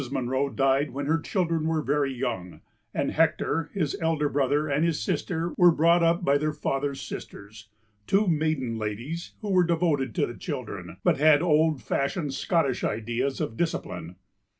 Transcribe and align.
Munro 0.11 0.49
died 0.49 0.93
when 0.95 1.05
her 1.05 1.19
children 1.19 1.67
were 1.67 1.83
very 1.83 2.11
young, 2.11 2.61
and 2.91 3.11
Hector, 3.11 3.69
his 3.71 3.95
elder 4.01 4.29
brother 4.29 4.67
and 4.67 4.83
his 4.83 4.99
sister 4.99 5.53
were 5.59 5.69
brought 5.71 6.01
up 6.01 6.25
by 6.25 6.39
their 6.39 6.53
father's 6.53 6.99
sisters, 6.99 7.69
two 8.07 8.27
maiden 8.27 8.79
ladies, 8.79 9.33
who 9.41 9.51
were 9.51 9.63
devoted 9.63 10.15
to 10.15 10.25
the 10.25 10.33
children, 10.33 10.97
but 11.03 11.17
had 11.17 11.43
old 11.43 11.83
fashioned 11.83 12.33
Scottish 12.33 12.83
ideas 12.83 13.39
of 13.39 13.55
discipline. 13.55 14.15